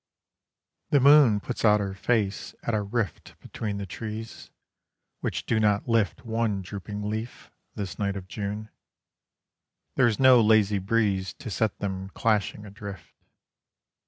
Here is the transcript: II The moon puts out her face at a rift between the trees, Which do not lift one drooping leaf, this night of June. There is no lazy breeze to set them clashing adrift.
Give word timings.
II 0.91 0.97
The 0.97 0.99
moon 1.03 1.39
puts 1.39 1.63
out 1.63 1.79
her 1.79 1.93
face 1.93 2.55
at 2.63 2.73
a 2.73 2.81
rift 2.81 3.39
between 3.39 3.77
the 3.77 3.85
trees, 3.85 4.49
Which 5.19 5.45
do 5.45 5.59
not 5.59 5.87
lift 5.87 6.25
one 6.25 6.63
drooping 6.63 7.07
leaf, 7.07 7.51
this 7.75 7.99
night 7.99 8.15
of 8.15 8.27
June. 8.27 8.71
There 9.97 10.07
is 10.07 10.17
no 10.19 10.41
lazy 10.41 10.79
breeze 10.79 11.33
to 11.35 11.51
set 11.51 11.77
them 11.77 12.09
clashing 12.15 12.65
adrift. 12.65 13.13